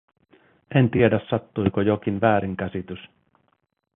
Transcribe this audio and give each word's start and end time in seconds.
En 0.75 0.89
tiedä, 0.91 1.19
sattuiko 1.29 1.81
jokin 1.81 2.21
väärinkäsitys. 2.21 2.99